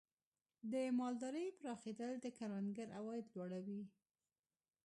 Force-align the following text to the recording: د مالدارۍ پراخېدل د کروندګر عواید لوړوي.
د 0.71 0.73
مالدارۍ 0.99 1.47
پراخېدل 1.59 2.11
د 2.19 2.25
کروندګر 2.37 2.87
عواید 2.99 3.25
لوړوي. 3.35 3.81